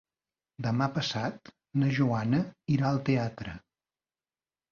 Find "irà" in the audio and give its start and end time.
2.77-2.89